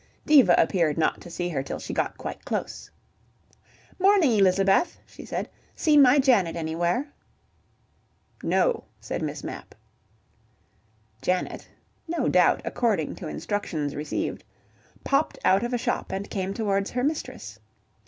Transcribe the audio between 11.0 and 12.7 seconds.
Janet (no doubt